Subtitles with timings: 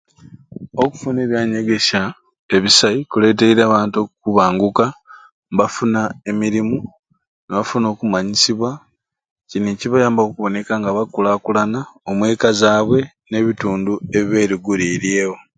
[0.83, 2.01] Okufuna ebyanyegesya
[2.55, 4.85] ebisai kuleteire abantu okubanguka
[5.53, 6.77] mbafuna emirimu
[7.45, 8.71] nibafuna okumanyisibwa
[9.49, 11.79] kini nikibayambaku okuboneka nga okukulakulana
[12.09, 15.37] omweka zabwe ne bintundu ebyeruguroreyewo